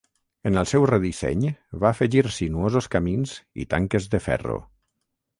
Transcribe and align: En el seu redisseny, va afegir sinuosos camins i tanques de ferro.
En 0.49 0.55
el 0.59 0.67
seu 0.69 0.85
redisseny, 0.89 1.43
va 1.83 1.87
afegir 1.91 2.23
sinuosos 2.37 2.89
camins 2.95 3.35
i 3.65 3.67
tanques 3.75 4.09
de 4.15 4.23
ferro. 4.29 4.57